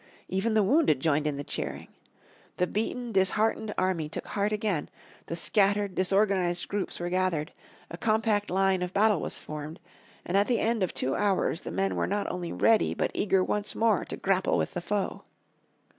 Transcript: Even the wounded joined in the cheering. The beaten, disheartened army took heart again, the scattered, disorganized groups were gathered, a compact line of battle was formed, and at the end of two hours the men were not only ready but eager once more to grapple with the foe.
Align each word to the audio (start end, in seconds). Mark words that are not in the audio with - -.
Even 0.27 0.55
the 0.55 0.63
wounded 0.63 0.99
joined 0.99 1.27
in 1.27 1.37
the 1.37 1.43
cheering. 1.43 1.87
The 2.57 2.65
beaten, 2.65 3.11
disheartened 3.11 3.71
army 3.77 4.09
took 4.09 4.25
heart 4.29 4.51
again, 4.51 4.89
the 5.27 5.35
scattered, 5.35 5.93
disorganized 5.93 6.67
groups 6.67 6.99
were 6.99 7.09
gathered, 7.11 7.53
a 7.91 7.99
compact 7.99 8.49
line 8.49 8.81
of 8.81 8.95
battle 8.95 9.21
was 9.21 9.37
formed, 9.37 9.79
and 10.25 10.35
at 10.35 10.47
the 10.47 10.59
end 10.59 10.81
of 10.81 10.95
two 10.95 11.15
hours 11.15 11.61
the 11.61 11.69
men 11.71 11.95
were 11.95 12.07
not 12.07 12.25
only 12.31 12.51
ready 12.51 12.95
but 12.95 13.11
eager 13.13 13.43
once 13.43 13.75
more 13.75 14.03
to 14.05 14.17
grapple 14.17 14.57
with 14.57 14.73
the 14.73 14.81
foe. 14.81 15.23